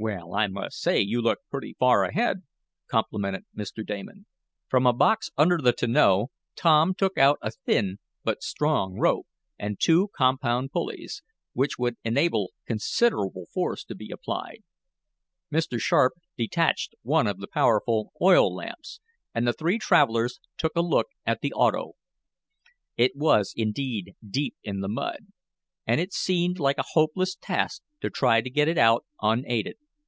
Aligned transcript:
"Well, 0.00 0.32
I 0.32 0.46
must 0.46 0.78
say 0.80 1.00
you 1.00 1.20
looked 1.20 1.50
pretty 1.50 1.74
far 1.76 2.04
ahead," 2.04 2.42
complimented 2.88 3.46
Mr. 3.52 3.84
Damon. 3.84 4.26
From 4.68 4.86
a 4.86 4.92
box 4.92 5.28
under 5.36 5.58
the 5.58 5.72
tonneau 5.72 6.30
Tom 6.54 6.94
took 6.94 7.18
out 7.18 7.36
a 7.42 7.50
thin 7.66 7.98
but 8.22 8.40
strong 8.44 8.96
rope 8.96 9.26
and 9.58 9.76
two 9.82 10.10
compound 10.16 10.70
pulleys, 10.70 11.24
which 11.52 11.78
would 11.80 11.96
enable 12.04 12.52
considerable 12.64 13.46
force 13.52 13.82
to 13.86 13.96
be 13.96 14.12
applied. 14.12 14.62
Mr. 15.52 15.80
Sharp 15.80 16.12
detached 16.36 16.94
one 17.02 17.26
of 17.26 17.38
the 17.38 17.48
powerful 17.48 18.12
oil 18.22 18.54
lamps, 18.54 19.00
and 19.34 19.48
the 19.48 19.52
three 19.52 19.80
travelers 19.80 20.38
took 20.56 20.76
a 20.76 20.80
look 20.80 21.08
at 21.26 21.40
the 21.40 21.52
auto. 21.54 21.94
It 22.96 23.16
was 23.16 23.52
indeed 23.56 24.14
deep 24.24 24.54
in 24.62 24.78
the 24.78 24.86
mud 24.88 25.26
and 25.88 26.00
it 26.00 26.12
seemed 26.12 26.60
like 26.60 26.78
a 26.78 26.84
hopeless 26.92 27.34
task 27.34 27.82
to 28.00 28.08
try 28.10 28.40
to 28.40 28.48
get 28.50 28.68
it 28.68 28.78
out 28.78 29.04
unaided. 29.20 29.74